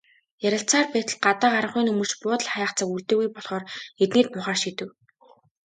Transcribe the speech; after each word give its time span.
Ярилцсаар 0.47 0.87
байтал 0.93 1.17
гадаа 1.25 1.49
харанхуй 1.53 1.83
нөмөрч, 1.85 2.11
буудал 2.21 2.49
хайх 2.53 2.71
цаг 2.77 2.87
үлдээгүй 2.95 3.27
болохоор 3.31 3.63
эднийд 4.03 4.27
буухаар 4.31 4.59
шийдэв. 4.63 4.89